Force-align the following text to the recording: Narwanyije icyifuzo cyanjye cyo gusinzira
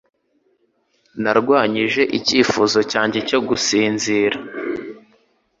Narwanyije 1.21 2.01
icyifuzo 2.17 2.79
cyanjye 2.91 3.19
cyo 3.29 3.39
gusinzira 3.47 4.37